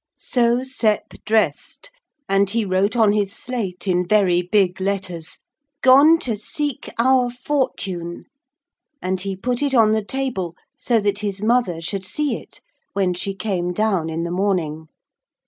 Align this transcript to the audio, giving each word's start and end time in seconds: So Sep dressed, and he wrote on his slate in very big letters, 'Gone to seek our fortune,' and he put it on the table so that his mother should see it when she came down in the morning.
So 0.17 0.63
Sep 0.63 1.09
dressed, 1.25 1.91
and 2.27 2.49
he 2.49 2.65
wrote 2.65 2.95
on 2.95 3.11
his 3.11 3.31
slate 3.33 3.87
in 3.87 4.03
very 4.07 4.41
big 4.41 4.81
letters, 4.81 5.37
'Gone 5.83 6.17
to 6.21 6.37
seek 6.37 6.89
our 6.97 7.29
fortune,' 7.29 8.25
and 8.99 9.21
he 9.21 9.35
put 9.35 9.61
it 9.61 9.75
on 9.75 9.91
the 9.91 10.03
table 10.03 10.55
so 10.75 10.99
that 11.01 11.19
his 11.19 11.43
mother 11.43 11.81
should 11.81 12.03
see 12.07 12.35
it 12.35 12.61
when 12.93 13.13
she 13.13 13.35
came 13.35 13.73
down 13.73 14.09
in 14.09 14.23
the 14.23 14.31
morning. 14.31 14.87